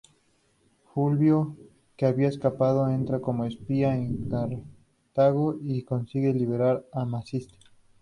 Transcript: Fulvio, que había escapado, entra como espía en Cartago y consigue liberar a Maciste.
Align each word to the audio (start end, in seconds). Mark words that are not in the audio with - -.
Fulvio, 0.91 1.55
que 1.95 2.07
había 2.07 2.27
escapado, 2.29 2.89
entra 2.89 3.21
como 3.21 3.45
espía 3.45 3.95
en 3.95 4.27
Cartago 4.29 5.57
y 5.61 5.83
consigue 5.83 6.33
liberar 6.33 6.83
a 6.91 7.05
Maciste. 7.05 7.59